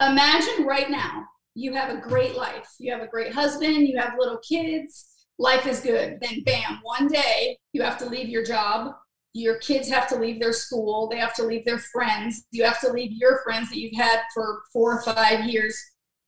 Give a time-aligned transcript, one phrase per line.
[0.00, 1.24] imagine right now
[1.54, 2.68] you have a great life.
[2.78, 6.18] You have a great husband, you have little kids, life is good.
[6.20, 8.92] Then, bam, one day you have to leave your job.
[9.32, 11.08] Your kids have to leave their school.
[11.08, 12.44] They have to leave their friends.
[12.50, 15.78] You have to leave your friends that you've had for four or five years.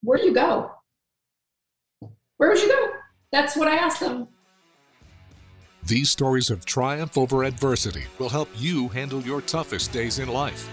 [0.03, 0.71] Where do you go?
[2.37, 2.91] Where would you go?
[3.33, 4.29] That's what I asked them.
[5.85, 10.69] These stories of triumph over adversity will help you handle your toughest days in life.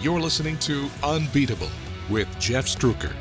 [0.00, 1.68] You're listening to Unbeatable
[2.10, 3.12] with Jeff Struecker.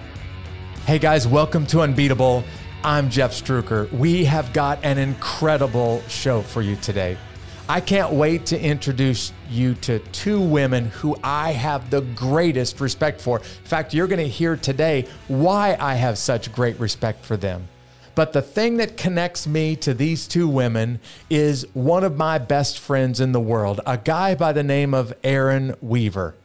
[0.85, 2.43] Hey guys, welcome to Unbeatable.
[2.83, 3.91] I'm Jeff Struecker.
[3.91, 7.17] We have got an incredible show for you today.
[7.67, 13.19] I can't wait to introduce you to two women who I have the greatest respect
[13.19, 13.39] for.
[13.39, 17.67] In fact, you're going to hear today why I have such great respect for them.
[18.13, 22.77] But the thing that connects me to these two women is one of my best
[22.77, 26.35] friends in the world, a guy by the name of Aaron Weaver.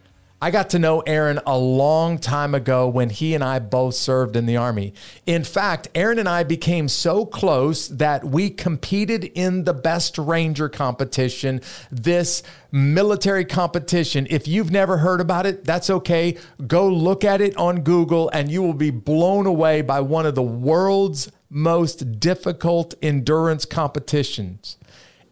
[0.42, 4.36] I got to know Aaron a long time ago when he and I both served
[4.36, 4.94] in the Army.
[5.26, 10.70] In fact, Aaron and I became so close that we competed in the Best Ranger
[10.70, 12.42] competition, this
[12.72, 14.26] military competition.
[14.30, 16.38] If you've never heard about it, that's okay.
[16.66, 20.34] Go look at it on Google and you will be blown away by one of
[20.34, 24.78] the world's most difficult endurance competitions.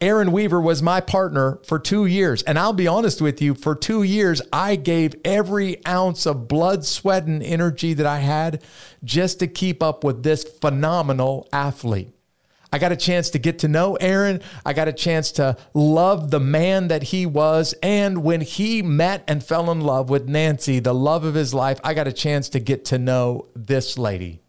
[0.00, 2.42] Aaron Weaver was my partner for two years.
[2.44, 6.84] And I'll be honest with you, for two years, I gave every ounce of blood,
[6.84, 8.62] sweat, and energy that I had
[9.02, 12.14] just to keep up with this phenomenal athlete.
[12.72, 14.42] I got a chance to get to know Aaron.
[14.64, 17.74] I got a chance to love the man that he was.
[17.82, 21.80] And when he met and fell in love with Nancy, the love of his life,
[21.82, 24.42] I got a chance to get to know this lady.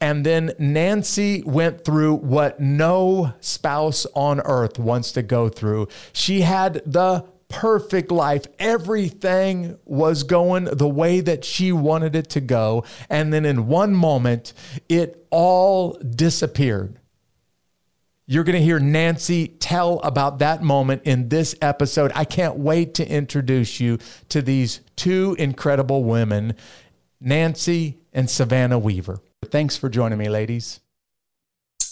[0.00, 5.88] And then Nancy went through what no spouse on earth wants to go through.
[6.12, 8.44] She had the perfect life.
[8.58, 12.84] Everything was going the way that she wanted it to go.
[13.08, 14.52] And then in one moment,
[14.88, 16.98] it all disappeared.
[18.26, 22.10] You're going to hear Nancy tell about that moment in this episode.
[22.14, 23.98] I can't wait to introduce you
[24.30, 26.54] to these two incredible women,
[27.20, 29.20] Nancy and Savannah Weaver.
[29.44, 30.80] Thanks for joining me, ladies.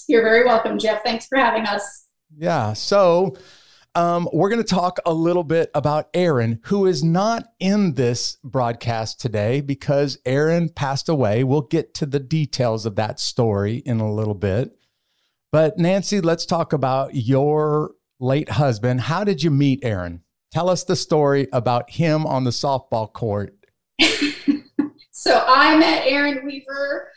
[0.09, 1.03] You're very welcome, Jeff.
[1.05, 2.07] Thanks for having us.
[2.37, 2.73] Yeah.
[2.73, 3.37] So,
[3.95, 8.39] um, we're going to talk a little bit about Aaron, who is not in this
[8.43, 11.45] broadcast today because Aaron passed away.
[11.45, 14.73] We'll get to the details of that story in a little bit.
[15.51, 19.03] But, Nancy, let's talk about your late husband.
[19.03, 20.23] How did you meet Aaron?
[20.53, 23.55] Tell us the story about him on the softball court.
[25.11, 27.09] so, I met Aaron Weaver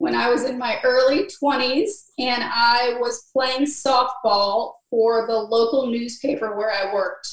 [0.00, 5.88] when I was in my early 20s and I was playing softball for the local
[5.88, 7.28] newspaper where I worked.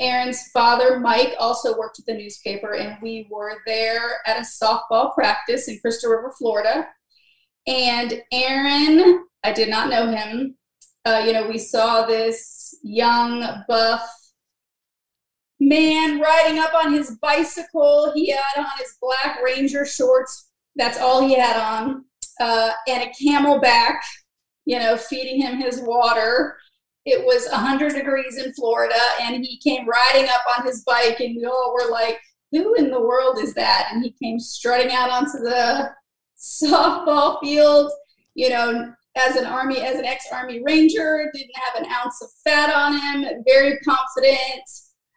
[0.00, 5.14] Aaron's father, Mike, also worked at the newspaper, and we were there at a softball
[5.14, 6.88] practice in Crystal River, Florida.
[7.66, 10.56] And Aaron, I did not know him.
[11.04, 14.08] Uh, you know, we saw this young, buff
[15.60, 18.12] man riding up on his bicycle.
[18.14, 22.04] He had on his black Ranger shorts, that's all he had on,
[22.40, 23.96] uh, and a CamelBak,
[24.64, 26.56] you know, feeding him his water.
[27.06, 31.36] It was 100 degrees in Florida, and he came riding up on his bike, and
[31.36, 32.20] we all were like,
[32.52, 33.88] who in the world is that?
[33.90, 35.90] And he came strutting out onto the
[36.36, 37.90] softball field,
[38.34, 42.72] you know, as an army, as an ex-army ranger, didn't have an ounce of fat
[42.72, 44.62] on him, very confident,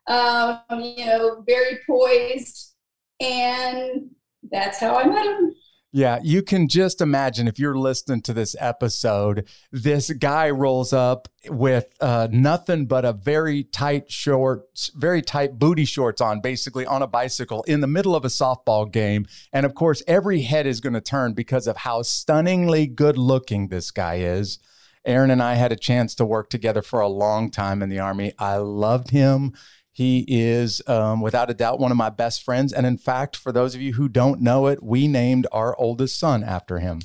[0.07, 2.73] um, you know, very poised,
[3.19, 4.09] and
[4.53, 5.53] that's how I met him.
[5.95, 11.27] Yeah, you can just imagine if you're listening to this episode, this guy rolls up
[11.49, 17.03] with uh, nothing but a very tight shorts, very tight booty shorts on, basically on
[17.03, 19.27] a bicycle in the middle of a softball game.
[19.51, 23.67] And of course, every head is going to turn because of how stunningly good looking
[23.67, 24.57] this guy is.
[25.05, 27.99] Aaron and I had a chance to work together for a long time in the
[27.99, 28.33] Army.
[28.39, 29.53] I loved him.
[29.93, 32.73] He is, um, without a doubt, one of my best friends.
[32.73, 36.19] And in fact, for those of you who don't know it, we named our oldest
[36.19, 37.01] son after him.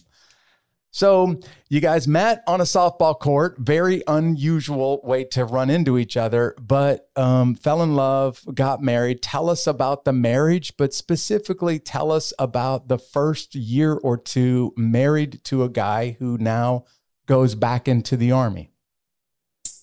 [0.90, 1.38] So
[1.69, 6.56] you guys met on a softball court, very unusual way to run into each other,
[6.58, 9.23] but um, fell in love, got married.
[9.23, 14.73] Tell us about the marriage, but specifically tell us about the first year or two
[14.79, 16.87] married to a guy who now
[17.26, 18.73] goes back into the army.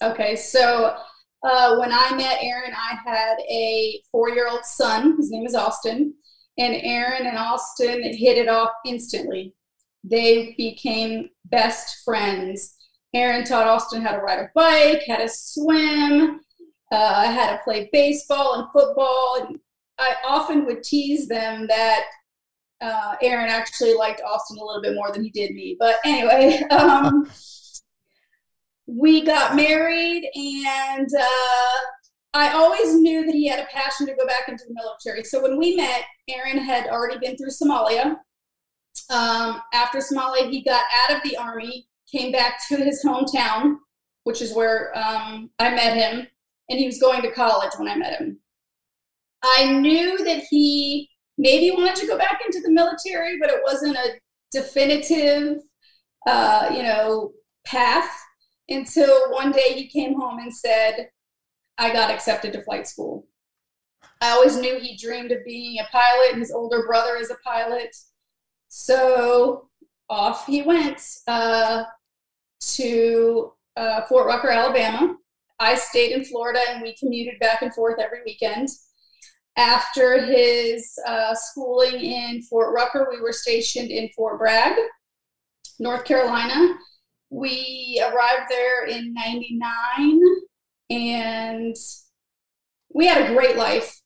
[0.01, 0.97] Okay, so
[1.45, 5.15] uh, when I met Aaron, I had a four year old son.
[5.17, 6.13] His name is Austin.
[6.57, 9.53] And Aaron and Austin hit it off instantly.
[10.03, 12.75] They became best friends.
[13.13, 16.39] Aaron taught Austin how to ride a bike, how to swim,
[16.91, 19.45] uh, how to play baseball and football.
[19.47, 19.59] And
[19.99, 22.05] I often would tease them that
[22.81, 25.75] uh, Aaron actually liked Austin a little bit more than he did me.
[25.79, 27.29] But anyway, um,
[28.87, 31.77] we got married, and uh,
[32.33, 35.23] I always knew that he had a passion to go back into the military.
[35.23, 38.17] So when we met, Aaron had already been through Somalia.
[39.09, 43.77] Um, after Somalia, he got out of the army, came back to his hometown,
[44.23, 46.27] which is where um, I met him,
[46.69, 48.39] and he was going to college when I met him.
[49.43, 53.97] I knew that he maybe wanted to go back into the military, but it wasn't
[53.97, 54.13] a
[54.51, 55.57] definitive,
[56.27, 57.33] uh, you know,
[57.65, 58.24] path
[58.69, 61.09] until one day he came home and said,
[61.77, 63.27] I got accepted to flight school.
[64.21, 67.37] I always knew he dreamed of being a pilot, and his older brother is a
[67.43, 67.95] pilot.
[68.69, 69.69] So
[70.09, 71.83] off he went uh,
[72.59, 75.15] to uh, Fort Rucker, Alabama.
[75.59, 78.69] I stayed in Florida and we commuted back and forth every weekend.
[79.57, 84.77] After his uh, schooling in Fort Rucker, we were stationed in Fort Bragg,
[85.79, 86.75] North Carolina.
[87.29, 90.21] We arrived there in 99
[90.89, 91.75] and
[92.93, 94.01] we had a great life.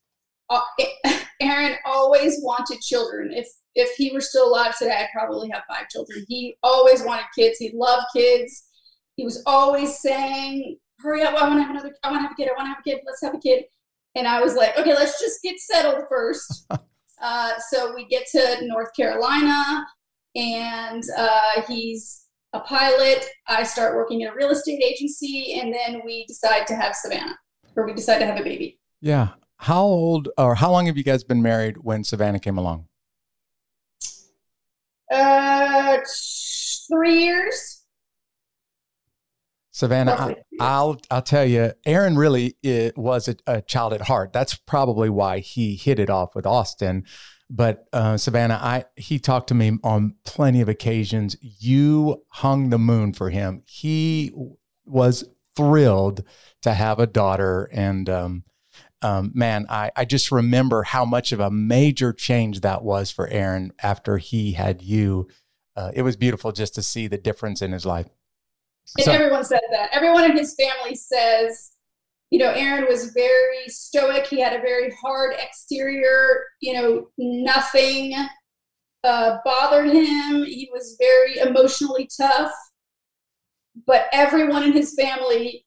[0.50, 0.62] Uh,
[1.42, 3.31] Aaron always wanted children.
[3.31, 6.25] If if he were still alive today, I'd probably have five children.
[6.27, 7.57] He always wanted kids.
[7.60, 8.66] He loved kids.
[9.16, 11.36] He was always saying, "Hurry up!
[11.36, 11.95] I want to have another.
[12.04, 12.50] I want to have a kid.
[12.50, 13.00] I want to have a kid.
[13.06, 13.65] Let's have a kid."
[14.15, 16.65] And I was like, "Okay, let's just get settled first.
[17.22, 19.86] uh, so we get to North Carolina,
[20.36, 23.25] and uh, he's a pilot.
[23.48, 27.38] I start working in a real estate agency, and then we decide to have Savannah,
[27.75, 28.80] or we decide to have a baby.
[29.01, 29.30] Yeah.
[29.57, 32.86] How old or how long have you guys been married when Savannah came along?
[35.12, 35.98] Uh,
[36.88, 37.84] three years.
[39.72, 44.34] Savannah, I, will I'll tell you, Aaron really it was a, a, child at heart.
[44.34, 47.06] That's probably why he hit it off with Austin.
[47.50, 51.36] But uh, Savannah, I he talked to me on plenty of occasions.
[51.42, 53.63] You hung the moon for him.
[53.66, 54.31] He
[54.86, 55.24] was
[55.56, 56.24] thrilled
[56.62, 58.44] to have a daughter, and um,
[59.01, 63.28] um, man, I I just remember how much of a major change that was for
[63.28, 65.28] Aaron after he had you.
[65.75, 68.07] Uh, it was beautiful just to see the difference in his life.
[68.98, 69.90] And so, everyone says that.
[69.92, 71.72] Everyone in his family says
[72.31, 74.28] you know, Aaron was very stoic.
[74.28, 76.44] He had a very hard exterior.
[76.62, 78.14] You know, nothing
[79.04, 80.44] uh, bothered him.
[80.44, 82.52] He was very emotionally tough.
[83.88, 85.66] But everyone in his family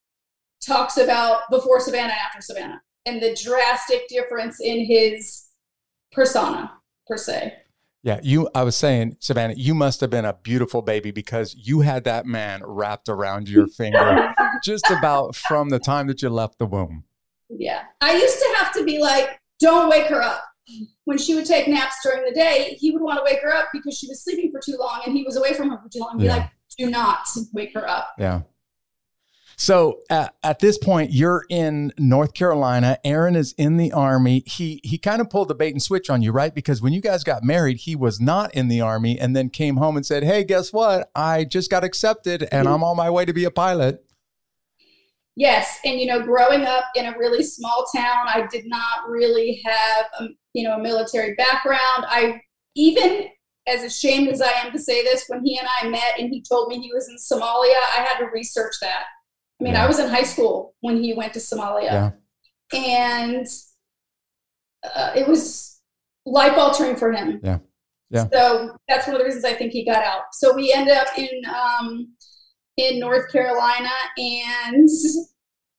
[0.65, 5.47] talks about before Savannah, after Savannah, and the drastic difference in his
[6.13, 6.73] persona,
[7.09, 7.55] per se.
[8.03, 11.81] Yeah, you I was saying, Savannah, you must have been a beautiful baby because you
[11.81, 14.35] had that man wrapped around your finger
[14.65, 17.05] just about from the time that you left the womb.
[17.49, 17.83] Yeah.
[18.01, 20.43] I used to have to be like, don't wake her up.
[21.05, 23.69] When she would take naps during the day, he would want to wake her up
[23.73, 26.01] because she was sleeping for too long and he was away from her for too
[26.01, 26.19] long.
[26.19, 26.37] Be yeah.
[26.37, 28.15] like, do not wake her up.
[28.19, 28.43] Yeah.
[29.63, 32.99] So at, at, this point, you're in North Carolina.
[33.05, 34.43] Aaron is in the army.
[34.45, 36.53] He he kind of pulled the bait and switch on you, right?
[36.53, 39.77] Because when you guys got married, he was not in the army, and then came
[39.77, 41.13] home and said, "Hey, guess what?
[41.15, 44.05] I just got accepted, and I'm on my way to be a pilot."
[45.37, 49.63] Yes, and you know, growing up in a really small town, I did not really
[49.65, 52.05] have a, um, you know a military background.
[52.09, 52.41] I
[52.75, 53.29] even
[53.69, 56.43] as ashamed as I am to say this, when he and I met and he
[56.43, 59.05] told me he was in Somalia, I had to research that
[59.61, 59.85] I mean, yeah.
[59.85, 62.11] I was in high school when he went to Somalia, yeah.
[62.73, 63.47] and
[64.83, 65.81] uh, it was
[66.27, 67.41] life altering for him.
[67.43, 67.59] Yeah,
[68.11, 68.27] yeah.
[68.33, 70.23] So that's one of the reasons I think he got out.
[70.33, 72.09] So we ended up in um,
[72.77, 74.89] in North Carolina, and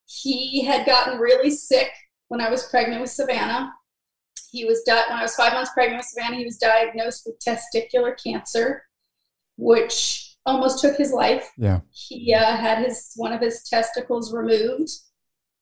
[0.06, 1.92] he had gotten really sick
[2.28, 3.74] when I was pregnant with Savannah.
[4.52, 6.38] He was di- when I was five months pregnant with Savannah.
[6.38, 8.84] He was diagnosed with testicular cancer,
[9.58, 11.52] which almost took his life.
[11.58, 11.82] Yeah.
[11.92, 14.90] He uh, had his one of his testicles removed.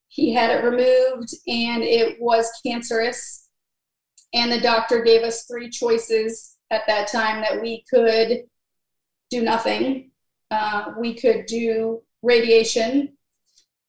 [0.08, 3.48] He had it removed and it was cancerous.
[4.34, 8.44] And the doctor gave us three choices at that time that we could
[9.30, 10.12] do nothing.
[10.50, 13.18] Uh, we could do radiation,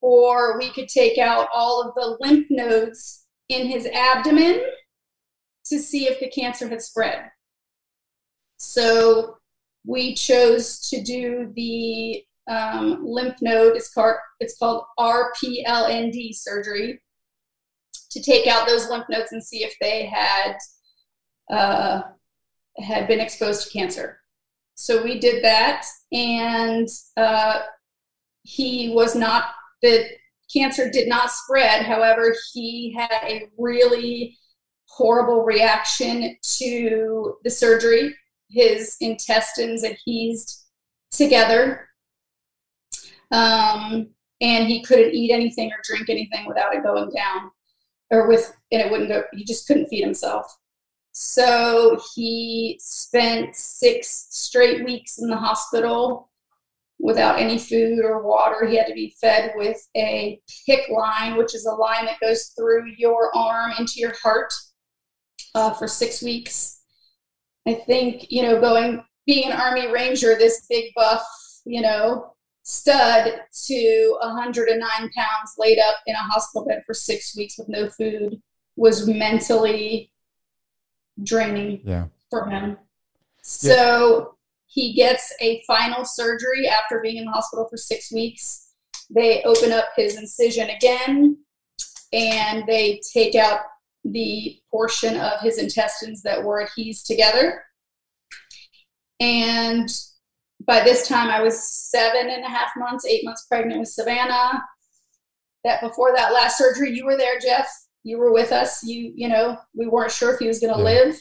[0.01, 4.63] or we could take out all of the lymph nodes in his abdomen
[5.67, 7.31] to see if the cancer had spread.
[8.57, 9.39] So
[9.85, 13.77] we chose to do the um, lymph node.
[13.77, 17.01] It's called, it's called RPLND surgery
[18.11, 20.57] to take out those lymph nodes and see if they had
[21.51, 22.03] uh,
[22.79, 24.19] had been exposed to cancer.
[24.75, 27.61] So we did that, and uh,
[28.43, 29.47] he was not
[29.83, 30.07] the
[30.53, 31.85] cancer did not spread.
[31.85, 34.37] However, he had a really
[34.87, 38.15] horrible reaction to the surgery.
[38.53, 40.67] His intestines adhesed
[41.11, 41.89] together.
[43.31, 44.09] Um,
[44.43, 47.51] and he couldn't eat anything or drink anything without it going down
[48.11, 50.59] or with and it wouldn't go he just couldn't feed himself.
[51.13, 56.31] So he spent six straight weeks in the hospital
[56.99, 58.67] without any food or water.
[58.67, 62.53] He had to be fed with a PICC line which is a line that goes
[62.57, 64.53] through your arm into your heart
[65.55, 66.82] uh, for six weeks
[67.67, 71.25] i think you know going being an army ranger this big buff
[71.65, 72.33] you know
[72.65, 77.89] stud to 109 pounds laid up in a hospital bed for six weeks with no
[77.89, 78.41] food
[78.77, 80.13] was mentally
[81.23, 82.07] draining yeah.
[82.31, 82.79] for him.
[83.43, 84.25] So yeah.
[84.67, 88.71] he gets a final surgery after being in the hospital for six weeks.
[89.11, 91.39] They open up his incision again
[92.13, 93.61] and they take out
[94.05, 97.63] the portion of his intestines that were adhesed together.
[99.21, 99.89] And
[100.67, 104.63] by this time I was seven and a half months, eight months pregnant with Savannah.
[105.65, 107.69] That before that last surgery, you were there, Jeff.
[108.03, 108.83] You were with us.
[108.83, 110.85] You, you know, we weren't sure if he was going to yeah.
[110.85, 111.21] live.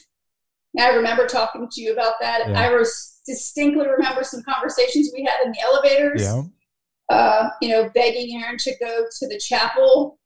[0.80, 2.48] I remember talking to you about that.
[2.48, 2.60] Yeah.
[2.60, 6.22] I was distinctly remember some conversations we had in the elevators.
[6.22, 6.42] Yeah.
[7.08, 10.18] Uh, you know, begging Aaron to go to the chapel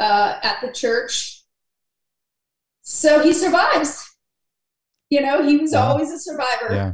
[0.00, 1.41] uh, at the church.
[2.82, 4.08] So he survives.
[5.08, 5.84] You know, he was yeah.
[5.84, 6.74] always a survivor.
[6.74, 6.92] Yeah.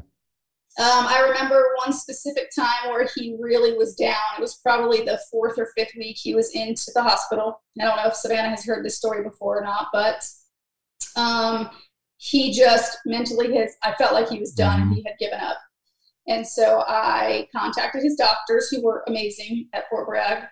[0.78, 4.14] Um, I remember one specific time where he really was down.
[4.37, 7.61] It was probably the fourth or fifth week he was into the hospital.
[7.80, 10.25] I don't know if Savannah has heard this story before or not, but
[11.16, 11.71] um,
[12.18, 14.83] he just mentally his I felt like he was done.
[14.83, 14.92] Mm-hmm.
[14.92, 15.59] He had given up.
[16.28, 20.45] And so I contacted his doctors who were amazing at Fort Bragg.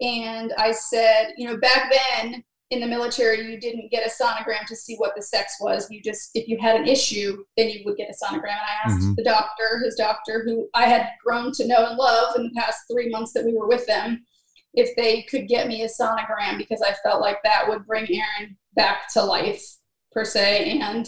[0.00, 4.64] And I said, you know, back then in the military, you didn't get a sonogram
[4.66, 5.90] to see what the sex was.
[5.90, 8.44] You just, if you had an issue, then you would get a sonogram.
[8.44, 9.14] And I asked mm-hmm.
[9.14, 12.80] the doctor, his doctor, who I had grown to know and love in the past
[12.90, 14.24] three months that we were with them,
[14.72, 18.56] if they could get me a sonogram because I felt like that would bring Aaron
[18.74, 19.62] back to life,
[20.10, 20.78] per se.
[20.80, 21.06] And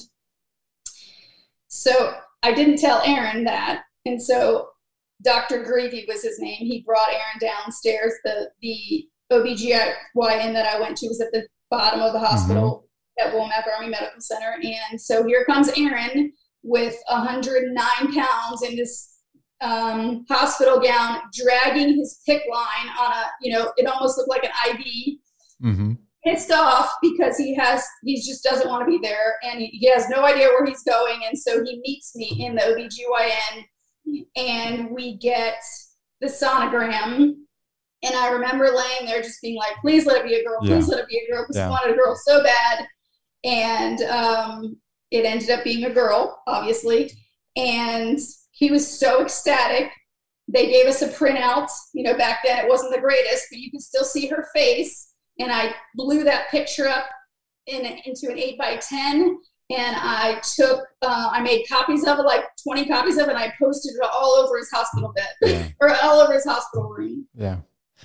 [1.68, 3.84] so I didn't tell Aaron that.
[4.04, 4.68] And so
[5.22, 5.62] Dr.
[5.62, 6.58] Greavy was his name.
[6.58, 8.12] He brought Aaron downstairs.
[8.22, 12.86] The the OBGYN that I went to was at the bottom of the hospital
[13.18, 13.28] mm-hmm.
[13.28, 14.56] at Womack Army Medical Center.
[14.90, 19.18] And so here comes Aaron with 109 pounds in this
[19.60, 24.44] um, hospital gown, dragging his PICC line on a, you know, it almost looked like
[24.44, 25.18] an IV.
[25.62, 25.92] Mm-hmm.
[26.24, 29.90] Pissed off because he has, he just doesn't want to be there and he, he
[29.90, 31.20] has no idea where he's going.
[31.28, 35.62] And so he meets me in the OBGYN and we get
[36.22, 37.34] the sonogram
[38.04, 40.88] and I remember laying there just being like, please let it be a girl, please
[40.88, 40.94] yeah.
[40.94, 41.66] let it be a girl, because yeah.
[41.66, 42.86] I wanted a girl so bad.
[43.44, 44.76] And um,
[45.10, 47.10] it ended up being a girl, obviously.
[47.56, 48.18] And
[48.52, 49.90] he was so ecstatic.
[50.48, 51.70] They gave us a printout.
[51.94, 55.12] You know, back then it wasn't the greatest, but you could still see her face.
[55.38, 57.06] And I blew that picture up
[57.66, 59.38] in into an eight by ten,
[59.70, 63.38] and I took, uh, I made copies of it, like twenty copies of it, and
[63.38, 65.68] I posted it all over his hospital bed yeah.
[65.80, 67.26] or all over his hospital room.
[67.34, 67.56] Yeah.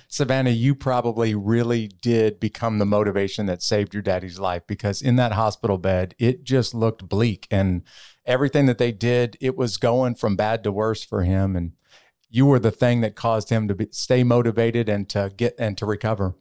[0.08, 5.16] Savannah, you probably really did become the motivation that saved your daddy's life because in
[5.16, 7.82] that hospital bed, it just looked bleak and
[8.24, 11.56] everything that they did, it was going from bad to worse for him.
[11.56, 11.72] And
[12.28, 15.76] you were the thing that caused him to be, stay motivated and to get and
[15.78, 16.36] to recover.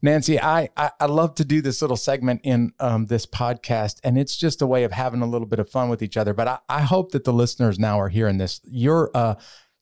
[0.00, 4.18] Nancy, I, I, I love to do this little segment in um, this podcast, and
[4.18, 6.34] it's just a way of having a little bit of fun with each other.
[6.34, 8.60] But I, I hope that the listeners now are hearing this.
[8.64, 9.36] You're uh,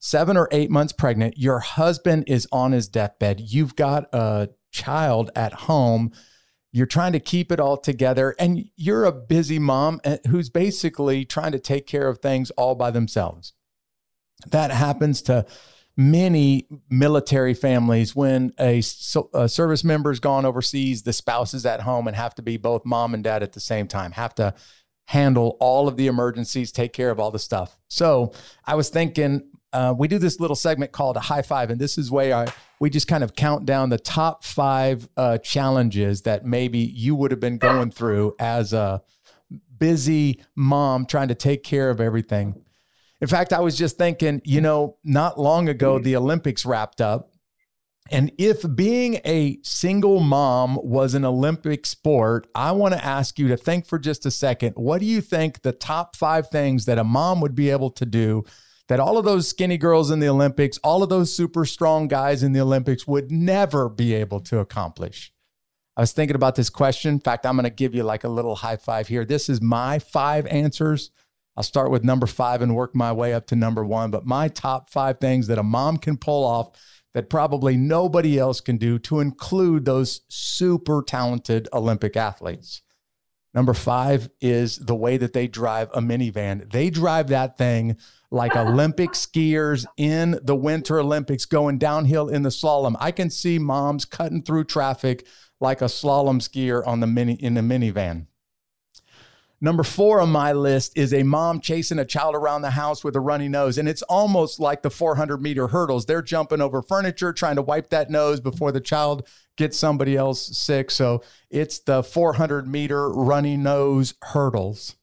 [0.05, 5.31] seven or eight months pregnant, your husband is on his deathbed, you've got a child
[5.35, 6.11] at home,
[6.71, 11.25] you're trying to keep it all together, and you're a busy mom eh, who's basically
[11.25, 13.53] trying to take care of things all by themselves.
[14.51, 15.47] That happens to
[15.97, 18.83] many military families when a,
[19.33, 22.57] a service member is gone overseas, the spouse is at home and have to be
[22.57, 24.53] both mom and dad at the same time, have to
[25.05, 27.79] handle all of the emergencies, take care of all the stuff.
[27.87, 28.33] So
[28.65, 31.97] I was thinking, uh, we do this little segment called a high five, and this
[31.97, 32.47] is where I,
[32.79, 37.31] we just kind of count down the top five uh, challenges that maybe you would
[37.31, 39.01] have been going through as a
[39.77, 42.63] busy mom trying to take care of everything.
[43.19, 47.33] In fact, I was just thinking, you know, not long ago the Olympics wrapped up.
[48.11, 53.49] And if being a single mom was an Olympic sport, I want to ask you
[53.49, 54.73] to think for just a second.
[54.75, 58.05] What do you think the top five things that a mom would be able to
[58.05, 58.45] do
[58.87, 62.43] that all of those skinny girls in the Olympics, all of those super strong guys
[62.43, 65.31] in the Olympics would never be able to accomplish.
[65.97, 67.13] I was thinking about this question.
[67.13, 69.25] In fact, I'm going to give you like a little high five here.
[69.25, 71.09] This is my five answers.
[71.55, 74.11] I'll start with number five and work my way up to number one.
[74.11, 76.77] But my top five things that a mom can pull off
[77.13, 82.81] that probably nobody else can do to include those super talented Olympic athletes.
[83.55, 86.69] Number five is the way that they drive a minivan.
[86.69, 87.95] They drive that thing
[88.29, 92.97] like Olympic skiers in the Winter Olympics going downhill in the slalom.
[92.99, 95.25] I can see moms cutting through traffic
[95.61, 98.27] like a slalom skier on the mini in the minivan.
[99.65, 103.15] Number four on my list is a mom chasing a child around the house with
[103.15, 103.79] a runny nose.
[103.79, 106.05] And it's almost like the 400 meter hurdles.
[106.05, 110.55] They're jumping over furniture, trying to wipe that nose before the child gets somebody else
[110.55, 110.91] sick.
[110.91, 114.97] So it's the 400 meter runny nose hurdles.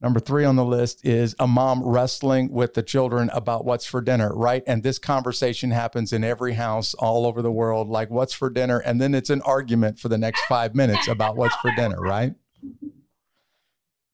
[0.00, 4.00] Number three on the list is a mom wrestling with the children about what's for
[4.00, 4.62] dinner, right?
[4.68, 8.78] And this conversation happens in every house all over the world like, what's for dinner?
[8.78, 12.34] And then it's an argument for the next five minutes about what's for dinner, right?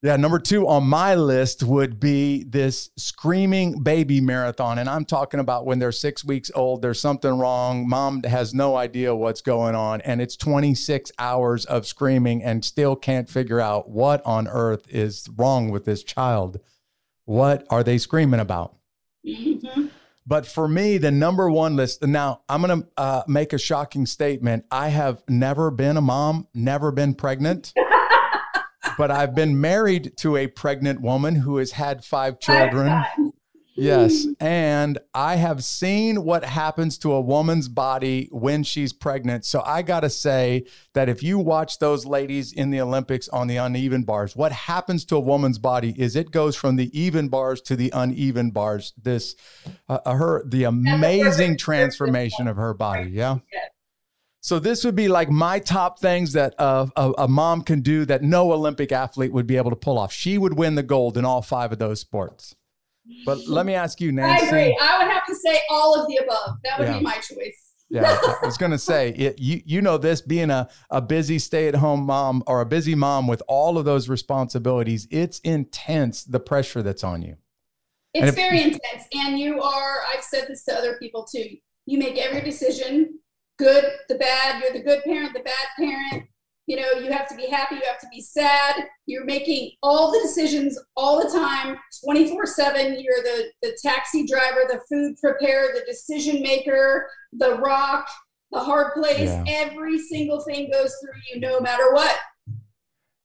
[0.03, 4.79] Yeah, number two on my list would be this screaming baby marathon.
[4.79, 7.87] And I'm talking about when they're six weeks old, there's something wrong.
[7.87, 10.01] Mom has no idea what's going on.
[10.01, 15.29] And it's 26 hours of screaming and still can't figure out what on earth is
[15.37, 16.61] wrong with this child.
[17.27, 18.77] What are they screaming about?
[19.27, 19.89] Mm-hmm.
[20.27, 24.07] But for me, the number one list, now I'm going to uh, make a shocking
[24.07, 24.65] statement.
[24.71, 27.75] I have never been a mom, never been pregnant
[29.01, 33.03] but I've been married to a pregnant woman who has had five children.
[33.75, 34.27] Yes.
[34.39, 39.47] And I have seen what happens to a woman's body when she's pregnant.
[39.47, 43.47] So I got to say that if you watch those ladies in the Olympics on
[43.47, 47.31] the uneven bars, what happens to a woman's body is it goes from the even
[47.31, 48.93] bars to the uneven bars.
[49.03, 49.35] This,
[49.89, 53.09] uh, her, the amazing transformation of her body.
[53.09, 53.39] Yeah.
[54.43, 58.23] So this would be like my top things that a, a, mom can do that
[58.23, 60.13] no Olympic athlete would be able to pull off.
[60.13, 62.55] She would win the gold in all five of those sports.
[63.27, 64.45] But let me ask you, Nancy.
[64.45, 64.79] I agree.
[64.81, 66.57] I would have to say all of the above.
[66.65, 66.99] That would yeah.
[66.99, 67.75] be my choice.
[67.91, 71.39] yeah, I was going to say it, you you know this being a a busy
[71.39, 76.25] stay at home mom or a busy mom with all of those responsibilities, it's intense
[76.25, 77.37] the pressure that's on you.
[78.15, 80.01] It's if, very intense, and you are.
[80.15, 81.57] I've said this to other people too.
[81.87, 83.19] You make every decision
[83.61, 84.61] good, the bad.
[84.61, 86.25] You're the good parent, the bad parent.
[86.67, 88.87] You know, you have to be happy, you have to be sad.
[89.07, 93.01] You're making all the decisions all the time, 24 7.
[93.01, 98.09] You're the, the taxi driver, the food preparer, the decision maker, the rock,
[98.53, 99.31] the hard place.
[99.31, 99.45] Yeah.
[99.47, 102.17] Every single thing goes through you no matter what.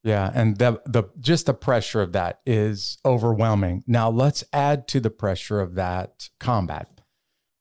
[0.04, 3.84] Yeah, and the the just the pressure of that is overwhelming.
[3.88, 6.95] Now let's add to the pressure of that combat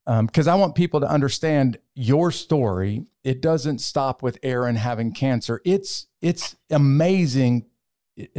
[0.06, 3.06] because um, I want people to understand your story.
[3.22, 5.60] It doesn't stop with Aaron having cancer.
[5.64, 7.66] It's it's amazing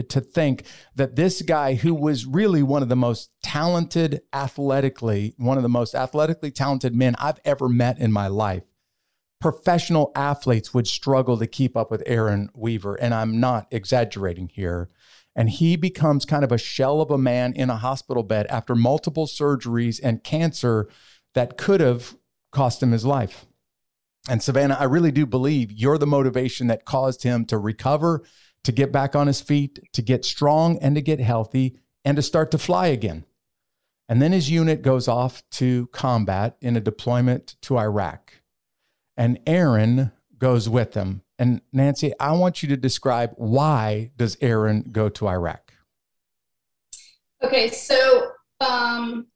[0.09, 5.57] to think that this guy who was really one of the most talented athletically, one
[5.57, 8.63] of the most athletically talented men I've ever met in my life.
[9.41, 14.89] Professional athletes would struggle to keep up with Aaron Weaver, and I'm not exaggerating here.
[15.35, 18.73] And he becomes kind of a shell of a man in a hospital bed after
[18.73, 20.87] multiple surgeries and cancer
[21.35, 22.15] that could have
[22.51, 23.45] cost him his life.
[24.27, 28.23] And Savannah, I really do believe you're the motivation that caused him to recover,
[28.63, 32.23] to get back on his feet, to get strong and to get healthy and to
[32.23, 33.25] start to fly again.
[34.09, 38.33] And then his unit goes off to combat in a deployment to Iraq.
[39.17, 41.21] And Aaron goes with them.
[41.37, 45.73] And Nancy, I want you to describe why does Aaron go to Iraq?
[47.43, 49.27] Okay, so um,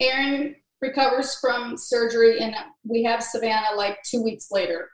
[0.00, 4.90] Aaron recovers from surgery, and we have Savannah like two weeks later.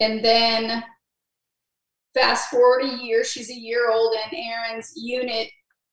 [0.00, 0.82] And then
[2.14, 5.48] fast forward a year, she's a year old, and Aaron's unit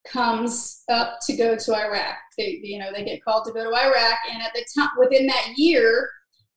[0.08, 2.16] comes up to go to Iraq.
[2.38, 5.28] They, you know, they get called to go to Iraq, and at the time, within
[5.28, 6.10] that year,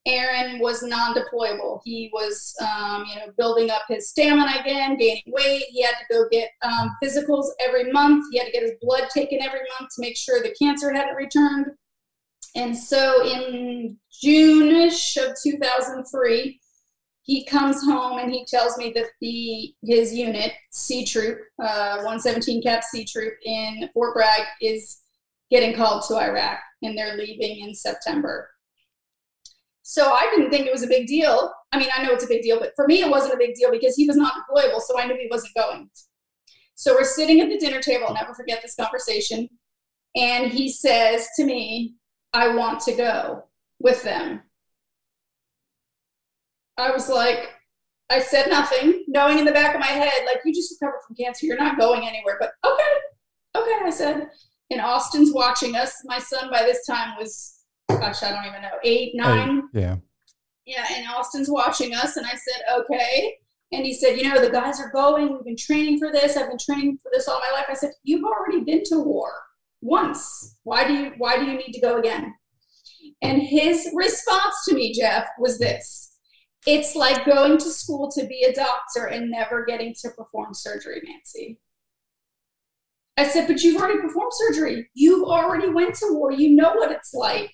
[0.06, 1.80] Aaron was non-deployable.
[1.84, 5.64] He was, um, you know, building up his stamina again, gaining weight.
[5.68, 8.24] He had to go get um, physicals every month.
[8.30, 11.16] He had to get his blood taken every month to make sure the cancer hadn't
[11.16, 11.66] returned.
[12.54, 16.60] And so in June-ish of 2003,
[17.22, 22.62] he comes home and he tells me that the his unit, C Troop, uh, 117
[22.62, 25.00] Cav C Troop in Fort Bragg, is
[25.50, 28.48] getting called to Iraq and they're leaving in September.
[29.82, 31.52] So I didn't think it was a big deal.
[31.72, 33.54] I mean, I know it's a big deal, but for me, it wasn't a big
[33.54, 35.90] deal because he was not deployable, so I knew he wasn't going.
[36.74, 38.06] So we're sitting at the dinner table.
[38.06, 39.48] I'll never forget this conversation.
[40.16, 41.94] And he says to me,
[42.32, 43.44] I want to go
[43.80, 44.42] with them.
[46.76, 47.54] I was like,
[48.10, 51.16] I said nothing, knowing in the back of my head, like, you just recovered from
[51.16, 51.46] cancer.
[51.46, 52.38] You're not going anywhere.
[52.40, 52.92] But okay,
[53.56, 54.28] okay, I said.
[54.70, 55.94] And Austin's watching us.
[56.04, 57.60] My son by this time was,
[57.90, 59.62] gosh, I don't even know, eight, nine.
[59.74, 59.96] Eight, yeah.
[60.66, 60.84] Yeah.
[60.92, 62.16] And Austin's watching us.
[62.16, 63.36] And I said, okay.
[63.72, 65.32] And he said, you know, the guys are going.
[65.32, 66.36] We've been training for this.
[66.36, 67.66] I've been training for this all my life.
[67.68, 69.32] I said, you've already been to war
[69.80, 70.56] once.
[70.64, 72.34] Why do you why do you need to go again?
[73.22, 76.16] And his response to me, Jeff, was this.
[76.66, 81.00] It's like going to school to be a doctor and never getting to perform surgery,
[81.04, 81.58] Nancy.
[83.16, 84.88] I said, but you've already performed surgery.
[84.94, 86.30] You've already went to war.
[86.30, 87.52] You know what it's like.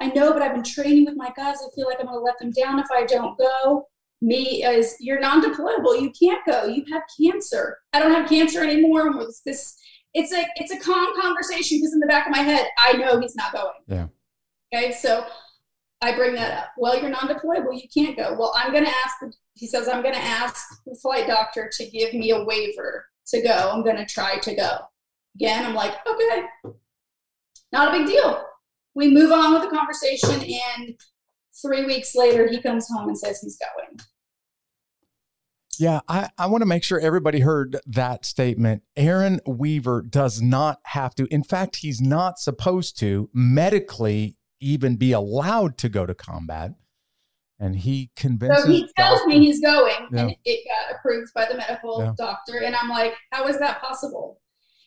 [0.00, 1.56] I know, but I've been training with my guys.
[1.56, 3.88] I feel like I'm going to let them down if I don't go.
[4.22, 6.00] Me is you're non-deployable.
[6.00, 6.66] You can't go.
[6.66, 7.78] You have cancer.
[7.92, 9.12] I don't have cancer anymore.
[9.44, 9.76] This
[10.14, 13.20] it's a it's a calm conversation because in the back of my head, I know
[13.20, 13.72] he's not going.
[13.86, 14.06] Yeah.
[14.72, 15.24] Okay, so
[16.00, 16.68] I bring that up.
[16.78, 17.80] Well, you're non-deployable.
[17.80, 18.34] You can't go.
[18.38, 19.16] Well, I'm going to ask.
[19.20, 23.06] The, he says I'm going to ask the flight doctor to give me a waiver
[23.26, 23.70] to go.
[23.72, 24.78] I'm going to try to go.
[25.36, 26.44] Again, I'm like, okay,
[27.72, 28.44] not a big deal.
[28.94, 30.96] We move on with the conversation, and
[31.62, 34.00] three weeks later, he comes home and says he's going.
[35.80, 38.82] Yeah, I, I want to make sure everybody heard that statement.
[38.96, 41.26] Aaron Weaver does not have to.
[41.30, 46.72] In fact, he's not supposed to medically even be allowed to go to combat.
[47.58, 48.64] And he convinces.
[48.64, 50.20] So he tells doctor, me he's going, yeah.
[50.20, 52.12] and it got approved by the medical yeah.
[52.16, 52.58] doctor.
[52.62, 54.38] And I'm like, how is that possible?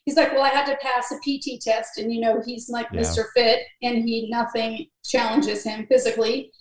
[0.05, 2.87] He's like, well, I had to pass a PT test, and you know, he's like
[2.91, 3.01] yeah.
[3.01, 3.25] Mr.
[3.35, 6.51] Fit, and he nothing challenges him physically.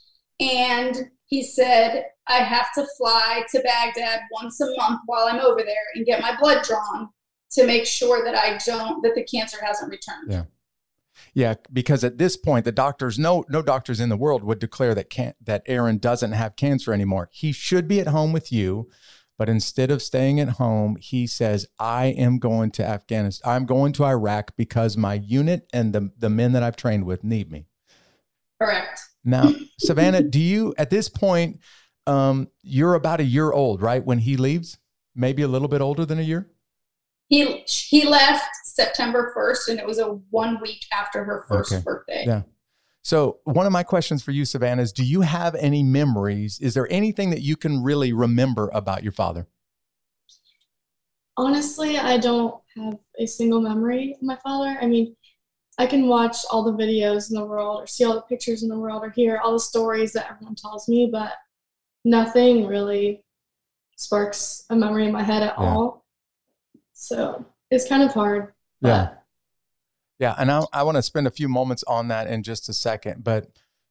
[0.40, 5.62] And he said, I have to fly to Baghdad once a month while I'm over
[5.62, 7.09] there and get my blood drawn
[7.53, 10.31] to make sure that I don't, that the cancer hasn't returned.
[10.31, 10.45] Yeah.
[11.33, 14.95] Yeah, because at this point, the doctors, no, no doctors in the world would declare
[14.95, 17.31] that can that Aaron doesn't have cancer anymore.
[17.33, 18.90] He should be at home with you,
[19.38, 23.51] but instead of staying at home, he says, "I am going to Afghanistan.
[23.51, 27.25] I'm going to Iraq because my unit and the the men that I've trained with
[27.25, 27.66] need me."
[28.61, 29.01] Correct.
[29.24, 31.61] Now, Savannah, do you at this point
[32.06, 34.04] um, you're about a year old, right?
[34.04, 34.78] When he leaves,
[35.14, 36.50] maybe a little bit older than a year.
[37.28, 41.82] He he left September first, and it was a one week after her first okay.
[41.82, 42.24] birthday.
[42.26, 42.42] Yeah.
[43.02, 46.58] So one of my questions for you, Savannah, is: Do you have any memories?
[46.61, 49.46] Is there anything that you can really remember about your father?
[51.37, 54.76] Honestly, I don't have a single memory of my father.
[54.80, 55.16] I mean,
[55.78, 58.68] I can watch all the videos in the world or see all the pictures in
[58.68, 61.32] the world or hear all the stories that everyone tells me, but
[62.04, 63.24] nothing really
[63.96, 65.64] sparks a memory in my head at yeah.
[65.64, 66.04] all.
[66.92, 68.52] So it's kind of hard.
[68.80, 69.14] Yeah.
[70.18, 70.35] Yeah.
[70.38, 73.24] And I, I want to spend a few moments on that in just a second.
[73.24, 73.46] But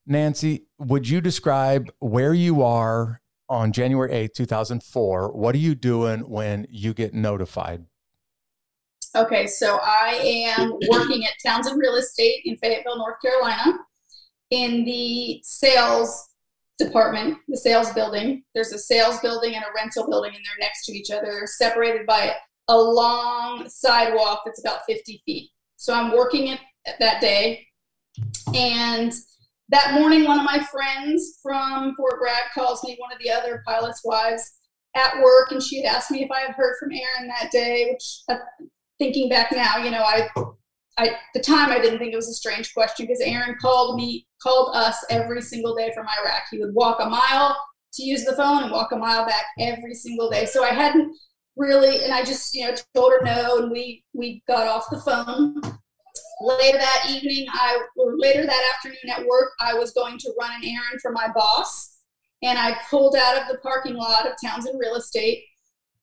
[0.05, 5.33] Nancy, would you describe where you are on January 8th, 2004?
[5.33, 7.85] What are you doing when you get notified?
[9.13, 13.77] Okay, so I am working at Townsend Real Estate in Fayetteville, North Carolina,
[14.51, 16.29] in the sales
[16.77, 18.43] department, the sales building.
[18.55, 21.25] There's a sales building and a rental building, and they're next to each other.
[21.25, 22.35] They're separated by
[22.69, 25.49] a long sidewalk that's about 50 feet.
[25.75, 26.59] So I'm working it
[26.99, 27.67] that day.
[28.55, 29.11] And
[29.69, 33.61] that morning, one of my friends from Fort Bragg calls me, one of the other
[33.67, 34.53] pilots' wives,
[34.95, 37.89] at work, and she had asked me if I had heard from Aaron that day,
[37.91, 38.39] which
[39.01, 40.29] thinking back now, you know, I
[40.97, 44.27] I, the time I didn't think it was a strange question because Aaron called me,
[44.43, 46.43] called us every single day from Iraq.
[46.51, 47.57] He would walk a mile
[47.93, 50.45] to use the phone and walk a mile back every single day.
[50.45, 51.15] So I hadn't
[51.55, 54.99] really, and I just, you know, told her no, and we we got off the
[54.99, 55.59] phone.
[56.41, 60.51] Later that evening, I or later that afternoon at work, I was going to run
[60.51, 61.97] an errand for my boss,
[62.43, 65.45] and I pulled out of the parking lot of Townsend Real Estate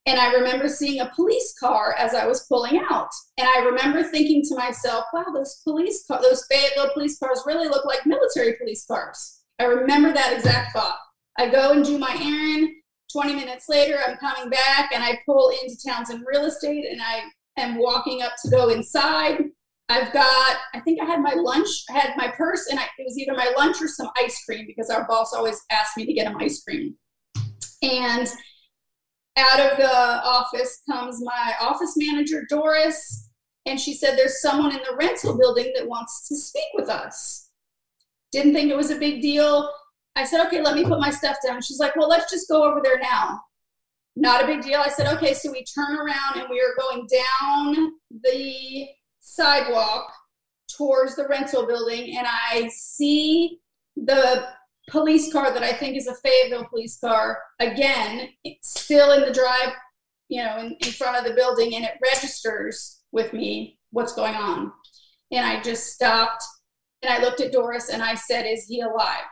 [0.09, 3.11] and I remember seeing a police car as I was pulling out.
[3.37, 7.85] And I remember thinking to myself, wow, those police those Fayetteville police cars really look
[7.85, 9.43] like military police cars.
[9.59, 10.97] I remember that exact thought.
[11.37, 12.71] I go and do my errand.
[13.13, 17.25] 20 minutes later, I'm coming back and I pull into Townsend Real Estate and I
[17.59, 19.45] am walking up to go inside.
[19.91, 23.05] I've got, I think I had my lunch, I had my purse, and I, it
[23.05, 26.13] was either my lunch or some ice cream because our boss always asked me to
[26.13, 26.95] get him ice cream.
[27.83, 28.29] And
[29.39, 29.91] out of the
[30.25, 33.31] office comes my office manager, Doris,
[33.67, 37.51] and she said, There's someone in the rental building that wants to speak with us.
[38.33, 39.71] Didn't think it was a big deal.
[40.17, 41.63] I said, Okay, let me put my stuff down.
[41.63, 43.41] She's like, Well, let's just go over there now.
[44.17, 44.81] Not a big deal.
[44.81, 48.89] I said, Okay, so we turn around and we are going down the
[49.21, 50.13] sidewalk
[50.77, 53.61] towards the rental building, and I see
[53.97, 54.47] the
[54.89, 57.39] police car that I think is a Fayetteville police car.
[57.61, 59.73] Again, it's still in the drive,
[60.29, 64.35] you know, in, in front of the building, and it registers with me what's going
[64.35, 64.73] on.
[65.31, 66.43] And I just stopped
[67.03, 69.27] and I looked at Doris and I said, "Is he alive?"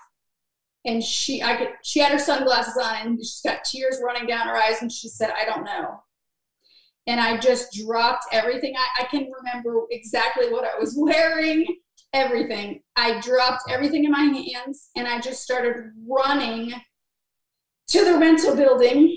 [0.85, 4.47] And she, I could, she had her sunglasses on and she's got tears running down
[4.47, 6.03] her eyes, and she said, "I don't know."
[7.09, 8.75] And I just dropped everything.
[8.77, 11.65] I, I can remember exactly what I was wearing
[12.13, 12.81] everything.
[12.97, 16.73] I dropped everything in my hands and I just started running
[17.89, 19.17] to the rental building.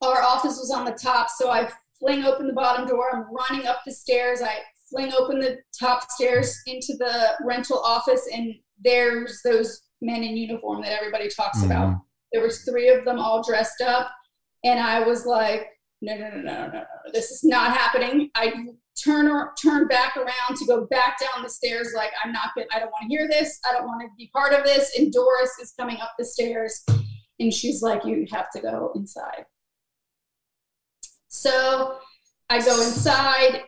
[0.00, 3.14] Our office was on the top, so I fling open the bottom door.
[3.14, 4.42] I'm running up the stairs.
[4.42, 4.58] I
[4.90, 10.82] fling open the top stairs into the rental office, and there's those men in uniform
[10.82, 11.70] that everybody talks mm-hmm.
[11.70, 12.00] about.
[12.32, 14.10] There was three of them all dressed up,
[14.64, 15.68] and I was like,
[16.02, 18.28] no, no, no, no, no, no, this is not happening.
[18.34, 18.52] I
[19.00, 22.78] turn or turn back around to go back down the stairs like i'm not i
[22.78, 23.58] don't want to hear this.
[23.68, 24.98] I don't want to be part of this.
[24.98, 26.84] And doris is coming up the stairs
[27.40, 29.46] and she's like you have to go inside.
[31.28, 31.98] So
[32.50, 33.62] i go inside.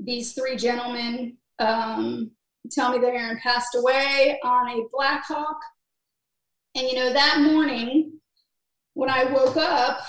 [0.00, 2.32] These three gentlemen um,
[2.70, 5.58] tell me that aaron passed away on a blackhawk.
[6.74, 8.18] And you know that morning
[8.94, 10.00] when i woke up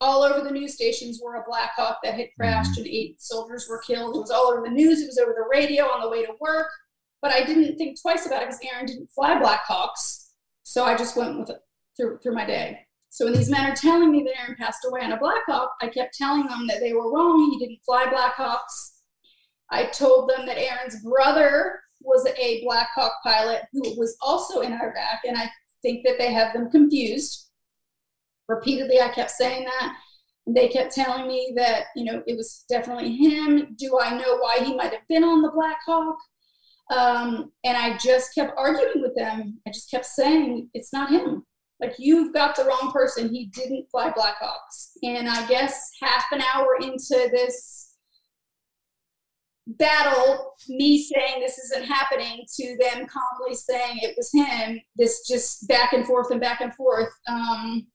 [0.00, 2.82] all over the news stations were a Black Hawk that had crashed mm-hmm.
[2.82, 4.16] and eight soldiers were killed.
[4.16, 5.00] It was all over the news.
[5.00, 6.68] It was over the radio on the way to work.
[7.22, 10.32] But I didn't think twice about it because Aaron didn't fly Black Hawks.
[10.62, 11.60] So I just went with it
[11.96, 12.80] through, through my day.
[13.10, 15.70] So when these men are telling me that Aaron passed away on a Black Hawk,
[15.80, 17.50] I kept telling them that they were wrong.
[17.50, 19.02] He didn't fly Black Hawks.
[19.70, 24.72] I told them that Aaron's brother was a Black Hawk pilot who was also in
[24.72, 25.20] Iraq.
[25.26, 25.48] And I
[25.82, 27.43] think that they have them confused
[28.48, 29.96] repeatedly i kept saying that.
[30.46, 33.74] They kept telling me that you know it was definitely him.
[33.78, 36.16] Do i know why he might have been on the black hawk?
[36.94, 39.60] Um, and i just kept arguing with them.
[39.66, 41.44] I just kept saying it's not him.
[41.80, 43.28] Like you've got the wrong person.
[43.28, 47.92] He didn't fly Black blackhawks and i guess half an hour into this
[49.66, 55.66] battle me saying this isn't happening to them calmly saying it was him this just
[55.68, 57.86] back and forth and back and forth um,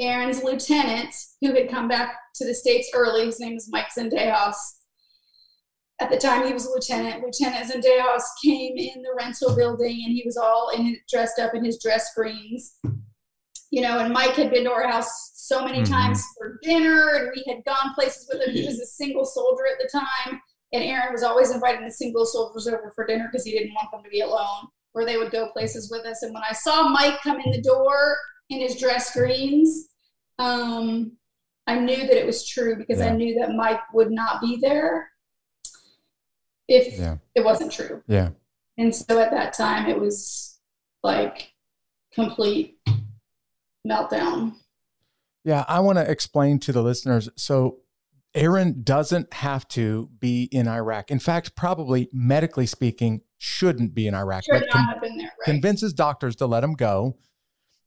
[0.00, 4.56] Aaron's lieutenant, who had come back to the States early, his name is Mike Zendejas.
[6.00, 7.24] At the time, he was a lieutenant.
[7.24, 11.64] Lieutenant Zendejas came in the rental building and he was all in dressed up in
[11.64, 12.76] his dress greens.
[13.70, 15.92] You know, and Mike had been to our house so many mm-hmm.
[15.92, 18.54] times for dinner, and we had gone places with him.
[18.54, 20.40] He was a single soldier at the time,
[20.72, 23.90] and Aaron was always inviting the single soldiers over for dinner because he didn't want
[23.90, 26.22] them to be alone, or they would go places with us.
[26.22, 28.16] And when I saw Mike come in the door,
[28.50, 29.88] in his dress greens.
[30.38, 31.12] Um,
[31.66, 33.06] I knew that it was true because yeah.
[33.06, 35.10] I knew that Mike would not be there
[36.68, 37.16] if yeah.
[37.34, 38.02] it wasn't true.
[38.06, 38.30] Yeah.
[38.78, 40.58] And so at that time, it was
[41.02, 41.52] like
[42.12, 42.78] complete
[43.86, 44.54] meltdown.
[45.44, 47.28] Yeah, I want to explain to the listeners.
[47.36, 47.78] So,
[48.34, 51.10] Aaron doesn't have to be in Iraq.
[51.10, 54.44] In fact, probably medically speaking, shouldn't be in Iraq.
[54.44, 55.30] Should but con- there, right?
[55.44, 57.16] convinces doctors to let him go.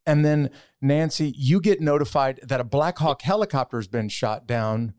[0.10, 0.50] And then,
[0.82, 4.96] Nancy, you get notified that a Black Hawk helicopter has been shot down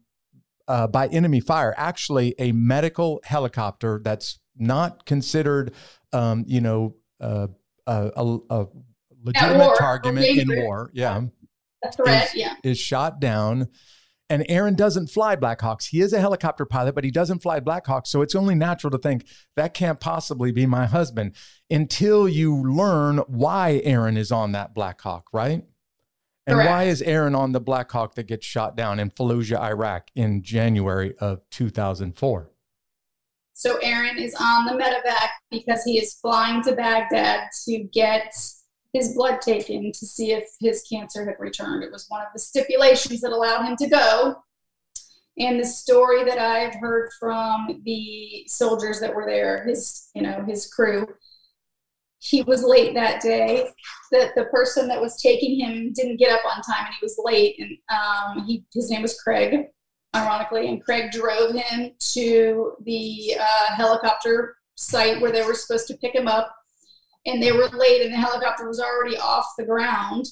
[0.68, 1.74] uh, by enemy fire.
[1.76, 5.74] Actually, a medical helicopter that's not considered,
[6.12, 7.48] um, you know, uh,
[7.88, 8.66] a, a, a,
[9.24, 10.92] legitimate target in war.
[10.94, 11.22] Yeah.
[11.84, 12.54] A threat, is, yeah.
[12.62, 13.66] Is shot down
[14.30, 15.88] and Aaron doesn't fly Blackhawks.
[15.88, 18.06] He is a helicopter pilot, but he doesn't fly Blackhawks.
[18.06, 21.34] So it's only natural to think that can't possibly be my husband
[21.68, 25.64] until you learn why Aaron is on that Blackhawk, right?
[26.46, 26.70] And Correct.
[26.70, 31.14] why is Aaron on the Blackhawk that gets shot down in Fallujah, Iraq in January
[31.18, 32.50] of 2004?
[33.52, 38.32] So Aaron is on the medevac because he is flying to Baghdad to get
[38.92, 41.84] his blood taken to see if his cancer had returned.
[41.84, 44.36] It was one of the stipulations that allowed him to go.
[45.38, 50.44] And the story that I've heard from the soldiers that were there, his, you know,
[50.46, 51.06] his crew,
[52.18, 53.68] he was late that day.
[54.12, 57.18] That the person that was taking him didn't get up on time, and he was
[57.24, 57.56] late.
[57.58, 59.66] And um, he, his name was Craig,
[60.14, 65.96] ironically, and Craig drove him to the uh, helicopter site where they were supposed to
[65.98, 66.54] pick him up
[67.26, 70.26] and they were late and the helicopter was already off the ground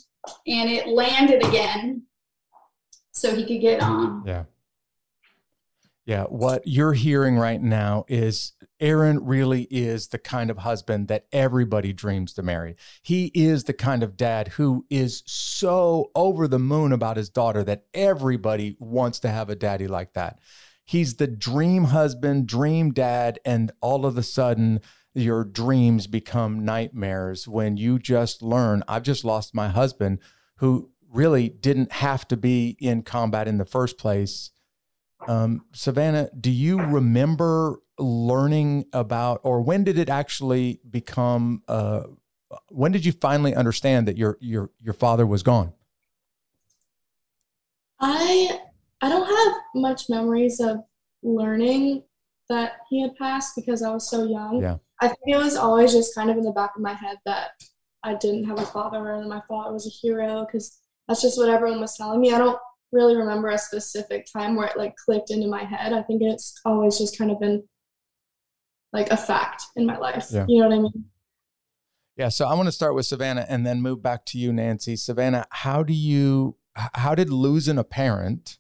[0.47, 2.03] and it landed again
[3.13, 4.23] so he could get on.
[4.27, 4.45] Yeah.
[6.09, 11.27] Yeah, what you're hearing right now is Aaron really is the kind of husband that
[11.33, 12.77] everybody dreams to marry.
[13.03, 17.63] He is the kind of dad who is so over the moon about his daughter
[17.65, 20.39] that everybody wants to have a daddy like that.
[20.87, 24.81] He's the dream husband, dream dad, and all of a sudden
[25.15, 30.19] your dreams become nightmares when you just learn I've just lost my husband
[30.57, 34.51] who really didn't have to be in combat in the first place.
[35.27, 41.63] Um, Savannah, do you remember learning about, or when did it actually become?
[41.67, 42.03] Uh,
[42.69, 45.73] when did you finally understand that your your your father was gone?
[48.01, 48.61] I
[49.01, 50.79] I don't have much memories of
[51.23, 52.05] learning
[52.49, 54.63] that he had passed because I was so young.
[54.63, 54.77] Yeah.
[55.01, 57.51] I think it was always just kind of in the back of my head that
[58.03, 61.49] I didn't have a father and my father was a hero because that's just what
[61.49, 62.33] everyone was telling me.
[62.33, 62.59] I don't
[62.93, 65.93] really remember a specific time where it like clicked into my head.
[65.93, 67.63] I think it's always just kind of been
[68.93, 70.29] like a fact in my life.
[70.31, 70.47] Yeah.
[70.49, 71.05] You know what I mean?
[72.17, 72.29] Yeah.
[72.31, 74.97] So I want to start with Savannah and then move back to you, Nancy.
[74.97, 78.58] Savannah, how do you, how did losing a parent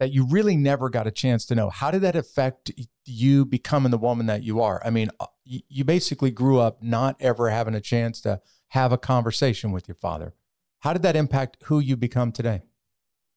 [0.00, 2.72] that you really never got a chance to know, how did that affect
[3.04, 4.82] you becoming the woman that you are?
[4.84, 8.98] I mean, uh, you basically grew up not ever having a chance to have a
[8.98, 10.34] conversation with your father.
[10.80, 12.62] How did that impact who you become today?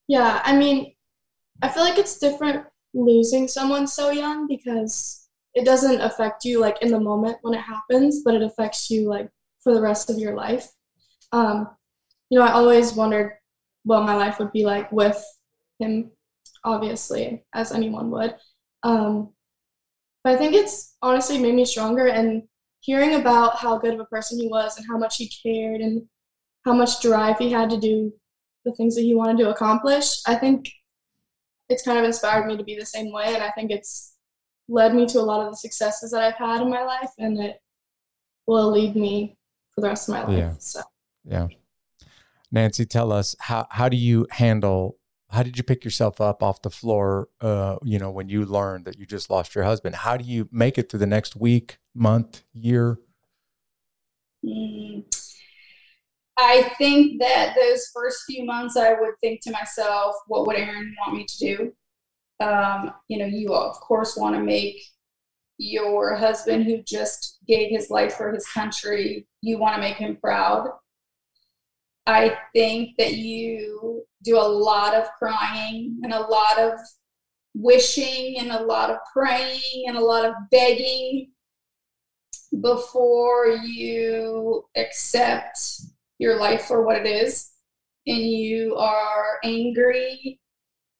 [0.08, 0.94] Yeah, I mean,
[1.60, 6.80] I feel like it's different losing someone so young because it doesn't affect you like
[6.80, 9.28] in the moment when it happens, but it affects you like
[9.62, 10.68] for the rest of your life.
[11.30, 11.68] Um,
[12.30, 13.32] you know, I always wondered
[13.82, 15.22] what my life would be like with
[15.78, 16.10] him,
[16.64, 18.34] obviously, as anyone would.
[18.82, 19.32] Um,
[20.22, 22.42] but I think it's honestly made me stronger and
[22.80, 26.02] hearing about how good of a person he was and how much he cared and
[26.64, 28.12] how much drive he had to do
[28.64, 30.70] the things that he wanted to accomplish, I think
[31.68, 33.34] it's kind of inspired me to be the same way.
[33.34, 34.16] And I think it's
[34.68, 37.38] led me to a lot of the successes that I've had in my life and
[37.38, 37.56] it
[38.46, 39.36] will lead me
[39.74, 40.38] for the rest of my life.
[40.38, 40.54] Yeah.
[40.58, 40.80] So,
[41.24, 41.48] yeah.
[42.50, 44.96] Nancy, tell us how, how do you handle
[45.34, 48.84] how did you pick yourself up off the floor uh, you know when you learned
[48.84, 51.78] that you just lost your husband how do you make it through the next week
[51.94, 52.98] month year
[54.44, 55.04] mm,
[56.36, 60.94] I think that those first few months, I would think to myself, what would Aaron
[60.98, 61.72] want me to do?
[62.44, 64.82] Um, you know, you of course want to make
[65.58, 70.16] your husband who just gave his life for his country, you want to make him
[70.16, 70.68] proud.
[72.06, 76.72] I think that you do a lot of crying and a lot of
[77.54, 81.30] wishing and a lot of praying and a lot of begging
[82.60, 85.58] before you accept
[86.18, 87.50] your life for what it is.
[88.06, 90.40] And you are angry,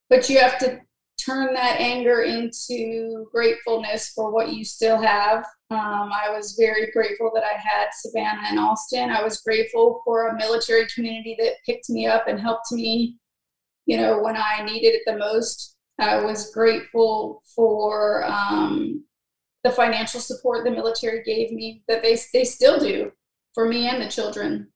[0.09, 0.81] but you have to
[1.25, 5.39] turn that anger into gratefulness for what you still have.
[5.71, 9.09] Um, I was very grateful that I had Savannah and Austin.
[9.09, 13.17] I was grateful for a military community that picked me up and helped me,
[13.85, 15.75] you know, when I needed it the most.
[15.99, 19.05] I was grateful for um,
[19.63, 23.11] the financial support the military gave me that they, they still do
[23.53, 24.67] for me and the children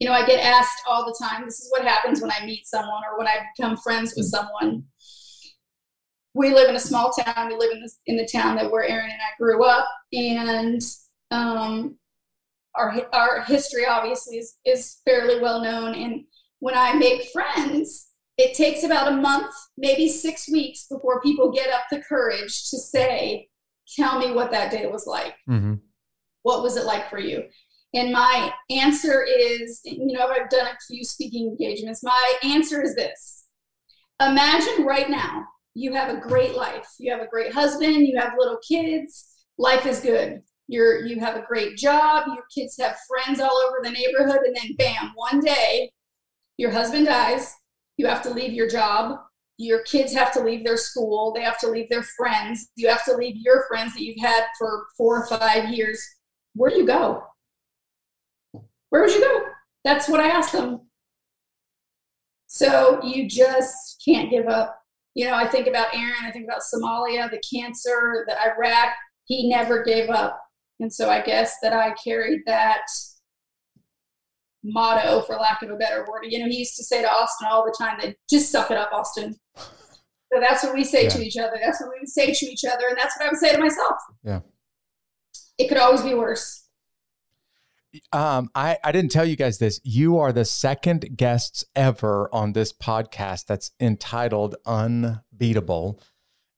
[0.00, 2.66] you know, I get asked all the time, this is what happens when I meet
[2.66, 4.84] someone or when I become friends with someone.
[6.34, 7.48] We live in a small town.
[7.48, 9.88] We live in, this, in the town that where Aaron and I grew up.
[10.12, 10.80] And
[11.30, 11.96] um,
[12.74, 15.94] our, our history obviously is, is fairly well known.
[15.94, 16.24] And
[16.60, 21.72] when I make friends, it takes about a month, maybe six weeks before people get
[21.72, 23.48] up the courage to say,
[23.96, 25.34] tell me what that day was like.
[25.48, 25.74] Mm-hmm.
[26.42, 27.44] What was it like for you?
[27.92, 32.02] And my answer is, you know, I've done a few speaking engagements.
[32.02, 33.44] My answer is this
[34.20, 36.88] Imagine right now you have a great life.
[36.98, 40.42] You have a great husband, you have little kids, life is good.
[40.68, 44.56] You're, you have a great job, your kids have friends all over the neighborhood, and
[44.56, 45.90] then bam, one day
[46.56, 47.54] your husband dies,
[47.96, 49.18] you have to leave your job,
[49.58, 53.04] your kids have to leave their school, they have to leave their friends, you have
[53.04, 56.02] to leave your friends that you've had for four or five years.
[56.54, 57.24] Where do you go?
[58.90, 59.42] where would you go?
[59.84, 60.82] That's what I asked them.
[62.46, 64.76] So you just can't give up.
[65.14, 68.94] You know, I think about Aaron, I think about Somalia, the cancer, the Iraq.
[69.24, 70.40] He never gave up.
[70.78, 72.82] And so I guess that I carried that
[74.64, 76.26] motto, for lack of a better word.
[76.28, 78.76] You know, he used to say to Austin all the time that just suck it
[78.76, 79.34] up, Austin.
[79.56, 81.08] So that's what we say yeah.
[81.10, 81.58] to each other.
[81.60, 82.86] That's what we would say to each other.
[82.88, 83.96] And that's what I would say to myself.
[84.22, 84.40] Yeah.
[85.58, 86.59] It could always be worse.
[88.12, 89.80] Um, I, I didn't tell you guys this.
[89.82, 96.00] You are the second guests ever on this podcast that's entitled Unbeatable.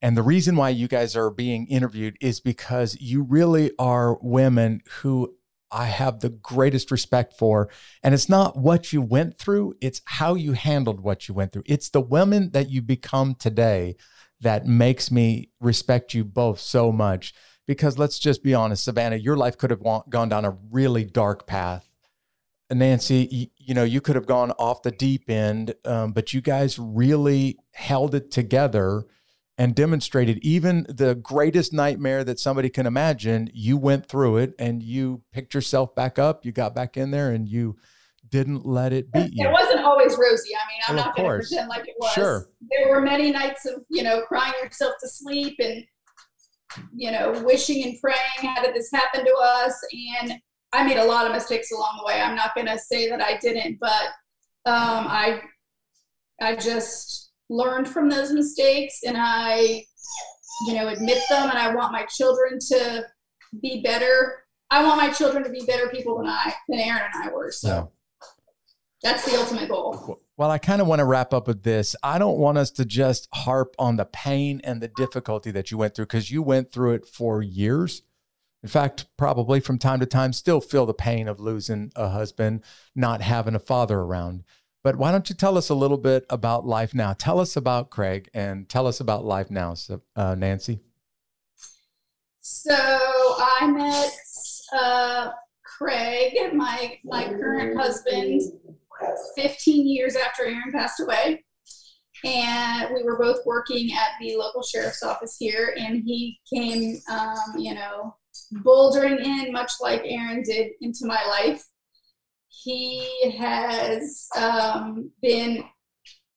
[0.03, 4.81] And the reason why you guys are being interviewed is because you really are women
[5.01, 5.37] who
[5.71, 7.71] I have the greatest respect for.
[8.03, 11.63] And it's not what you went through, it's how you handled what you went through.
[11.67, 13.97] It's the women that you become today
[14.41, 17.33] that makes me respect you both so much
[17.67, 21.05] because let's just be honest, Savannah, your life could have wa- gone down a really
[21.05, 21.89] dark path.
[22.71, 26.41] Nancy, you, you know, you could have gone off the deep end, um, but you
[26.41, 29.05] guys really held it together
[29.59, 33.51] and demonstrated even the greatest nightmare that somebody can imagine.
[33.53, 36.47] You went through it and you picked yourself back up.
[36.47, 37.77] You got back in there and you
[38.27, 39.47] didn't let it beat you.
[39.47, 40.53] It wasn't always rosy.
[40.55, 42.13] I mean, I'm Well, not going to pretend like it was.
[42.13, 42.47] Sure.
[42.71, 45.85] There were many nights of, you know, crying yourself to sleep and,
[46.95, 49.75] you know, wishing and praying, how did this happen to us?
[50.21, 50.35] And
[50.73, 52.21] I made a lot of mistakes along the way.
[52.21, 54.05] I'm not going to say that I didn't, but
[54.65, 55.43] um, I,
[56.41, 59.85] I just learned from those mistakes and I,
[60.67, 61.51] you know, admit them.
[61.51, 63.05] And I want my children to
[63.61, 64.45] be better.
[64.71, 67.51] I want my children to be better people than I, than Aaron and I were.
[67.51, 67.93] So So,
[69.03, 70.21] that's the ultimate goal.
[70.37, 71.97] well, I kind of want to wrap up with this.
[72.03, 75.79] I don't want us to just harp on the pain and the difficulty that you
[75.79, 78.03] went through because you went through it for years.
[78.63, 82.63] In fact, probably from time to time, still feel the pain of losing a husband,
[82.95, 84.45] not having a father around.
[84.85, 87.13] But why don't you tell us a little bit about life now?
[87.13, 90.81] Tell us about Craig and tell us about life now, so, uh, Nancy.
[92.41, 94.13] So I met
[94.73, 95.31] uh,
[95.65, 98.43] Craig, my my current husband,
[99.37, 101.45] 15 years after Aaron passed away,
[102.25, 105.77] and we were both working at the local sheriff's office here.
[105.79, 108.15] And he came, um, you know,
[108.65, 111.65] bouldering in, much like Aaron did, into my life.
[112.49, 115.65] He has um, been,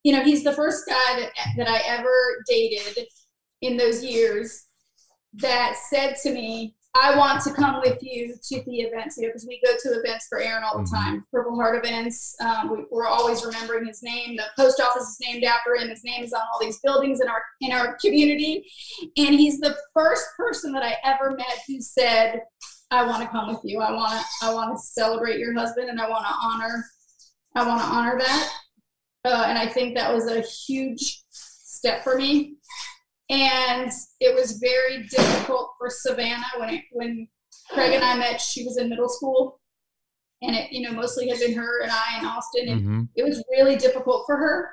[0.04, 3.06] you know, he's the first guy that that I ever dated
[3.62, 4.66] in those years
[5.34, 9.30] that said to me, I want to come with you to the events, you know,
[9.30, 10.94] because we go to events for Aaron all the Mhm.
[10.94, 12.36] time, Purple Heart events.
[12.40, 14.38] Um, we, we're always remembering his name.
[14.38, 15.90] The post office is named after him.
[15.90, 18.66] His name is on all these buildings in our in our community,
[19.18, 22.42] and he's the first person that I ever met who said,
[22.92, 23.82] "I want to come with you.
[23.82, 26.86] I want to I want to celebrate your husband, and I want to honor
[27.56, 28.54] I want to honor that."
[29.26, 32.55] Uh, and I think that was a huge step for me
[33.30, 37.28] and it was very difficult for Savannah when it, when
[37.72, 38.40] Craig and I met.
[38.42, 39.60] She was in middle school,
[40.42, 43.02] and it you know mostly had been her and I in Austin, and Mm-hmm.
[43.16, 44.70] it was really difficult for her.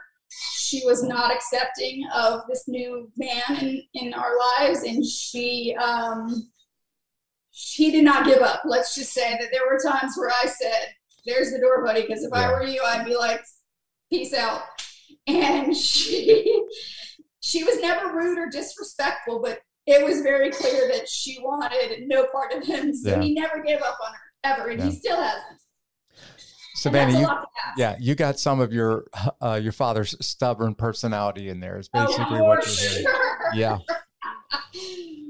[0.57, 6.51] She was not accepting of this new man in, in our lives, and she um,
[7.51, 8.63] she did not give up.
[8.65, 10.89] Let's just say that there were times where I said,
[11.27, 12.49] "There's the door, buddy," because if Yeah.
[12.49, 13.43] I were you, I'd be like,
[14.11, 14.63] "Peace out."
[15.27, 16.65] And she
[17.43, 22.27] she was never rude or disrespectful, but it was very clear that she wanted no
[22.33, 22.95] part of him.
[22.95, 23.21] So Yeah.
[23.21, 24.87] he never gave up on her ever, and Yeah.
[24.87, 25.61] he still hasn't.
[26.75, 27.79] Savannah, you, lot to ask.
[27.79, 29.07] yeah, you got some of your
[29.43, 31.79] uh, your father's stubborn personality in there.
[31.79, 33.05] Is Oh, basically for what you're hearing.
[33.07, 33.55] sure.
[33.55, 33.79] Yeah.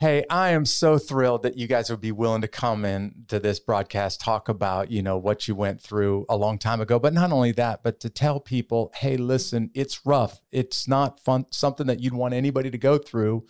[0.00, 3.38] Hey, I am so thrilled that you guys would be willing to come in to
[3.38, 6.98] this broadcast, talk about, you know, what you went through a long time ago.
[6.98, 10.42] But not only that, but to tell people, hey, listen, it's rough.
[10.50, 13.44] It's not fun, something that you'd want anybody to go through.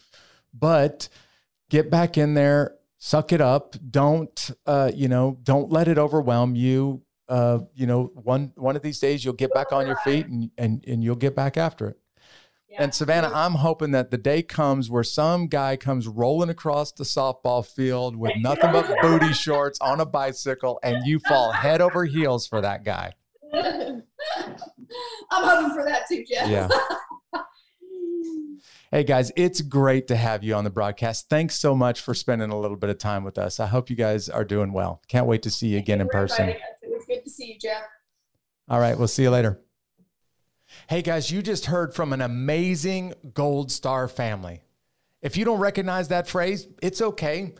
[0.52, 1.08] But
[1.68, 3.76] get back in there, suck it up.
[3.88, 7.02] Don't uh, you know, don't let it overwhelm you.
[7.28, 10.50] Uh, you know, one one of these days you'll get back on your feet and
[10.58, 12.00] and, and you'll get back after it.
[12.70, 12.84] Yeah.
[12.84, 17.02] And Savannah, I'm hoping that the day comes where some guy comes rolling across the
[17.02, 22.04] softball field with nothing but booty shorts on a bicycle and you fall head over
[22.04, 23.14] heels for that guy.
[23.52, 24.02] I'm
[25.30, 26.48] hoping for that too, Jeff.
[26.48, 26.68] Yeah.
[28.92, 31.28] Hey guys, it's great to have you on the broadcast.
[31.28, 33.60] Thanks so much for spending a little bit of time with us.
[33.60, 35.00] I hope you guys are doing well.
[35.06, 36.48] Can't wait to see you again in you for person.
[36.48, 37.84] It was good to see you, Jeff.
[38.68, 39.60] All right, we'll see you later.
[40.90, 44.60] Hey guys, you just heard from an amazing Gold Star family.
[45.22, 47.54] If you don't recognize that phrase, it's okay.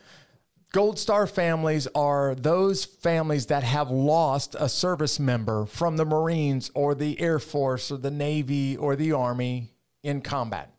[0.73, 6.73] Gold Star families are those families that have lost a service member from the Marines
[6.75, 9.69] or the Air Force or the Navy or the Army
[10.03, 10.75] in combat.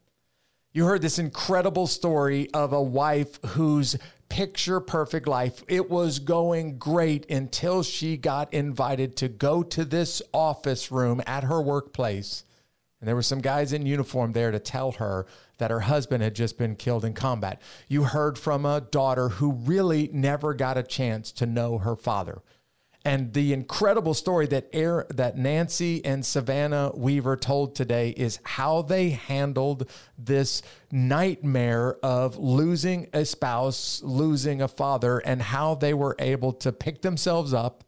[0.74, 3.95] You heard this incredible story of a wife whose
[4.32, 5.62] picture perfect life.
[5.68, 11.44] It was going great until she got invited to go to this office room at
[11.44, 12.46] her workplace.
[13.02, 15.26] And there were some guys in uniform there to tell her
[15.58, 17.62] that her husband had just been killed in combat.
[17.90, 22.42] You heard from a daughter who really never got a chance to know her father.
[23.04, 28.84] And the incredible story that Air, that Nancy and Savannah Weaver told today is how
[28.84, 29.89] they handled
[30.20, 36.72] this nightmare of losing a spouse, losing a father, and how they were able to
[36.72, 37.84] pick themselves up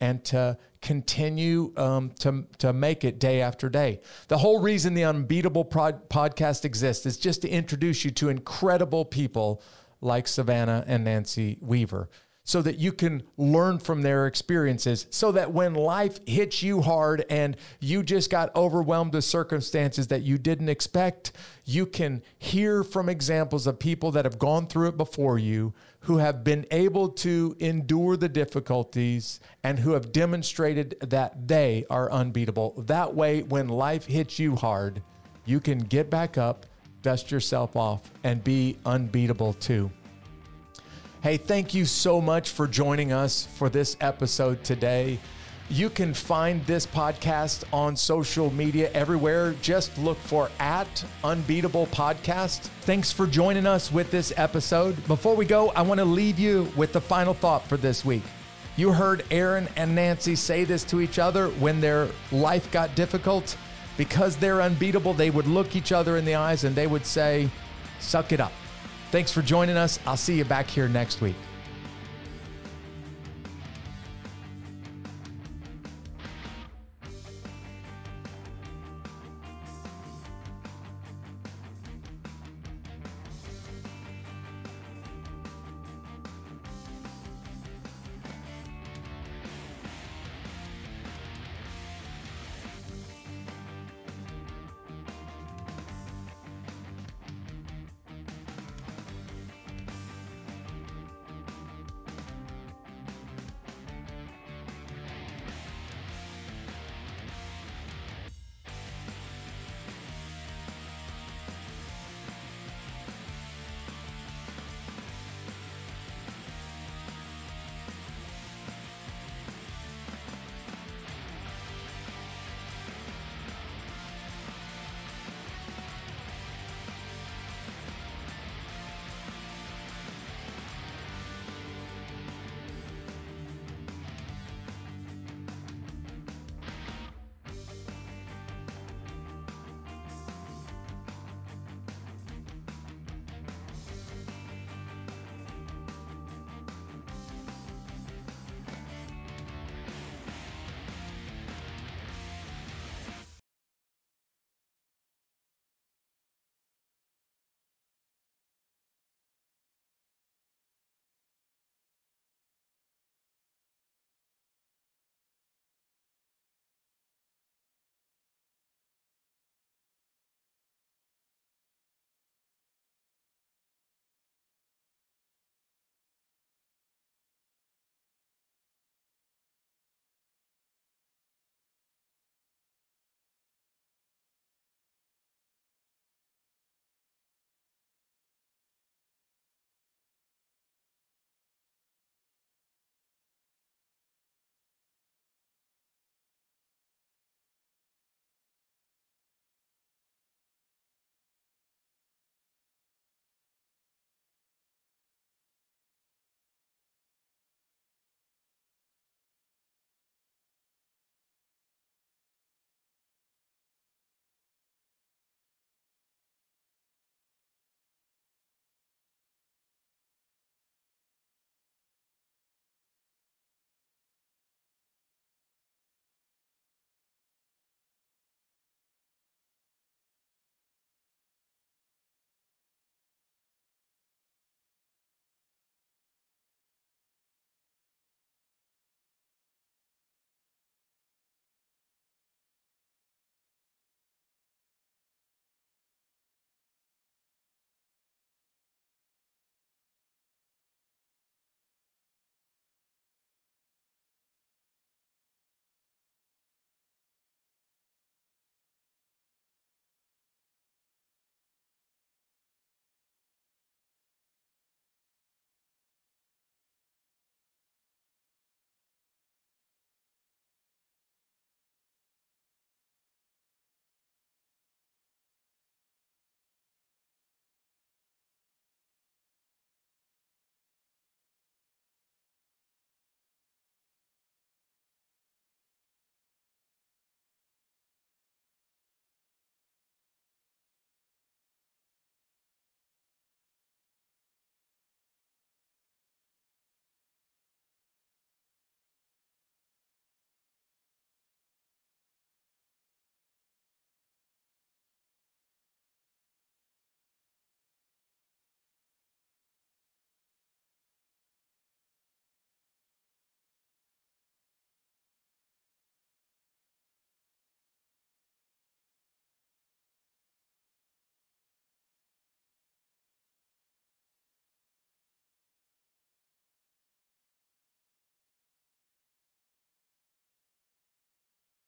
[0.00, 4.00] and to continue um, to, to make it day after day.
[4.28, 9.06] The whole reason the Unbeatable Prod- podcast exists is just to introduce you to incredible
[9.06, 9.62] people
[10.00, 12.08] like Savannah and Nancy Weaver
[12.48, 17.22] so that you can learn from their experiences so that when life hits you hard
[17.28, 21.32] and you just got overwhelmed with circumstances that you didn't expect,
[21.66, 26.16] you can hear from examples of people that have gone through it before you, who
[26.16, 32.72] have been able to endure the difficulties and who have demonstrated that they are unbeatable.
[32.86, 35.02] That way, when life hits you hard,
[35.44, 36.64] you can get back up,
[37.02, 39.90] dust yourself off, and be unbeatable too.
[41.28, 45.18] Hey, thank you so much for joining us for this episode today.
[45.68, 49.54] You can find this podcast on social media everywhere.
[49.60, 52.70] Just look for at Unbeatable Podcast.
[52.80, 55.06] Thanks for joining us with this episode.
[55.06, 58.24] Before we go, I want to leave you with the final thought for this week.
[58.78, 63.54] You heard Aaron and Nancy say this to each other when their life got difficult.
[63.98, 67.50] Because they're unbeatable, they would look each other in the eyes and they would say,
[68.00, 68.52] Suck it up.
[69.10, 69.98] Thanks for joining us.
[70.06, 71.36] I'll see you back here next week.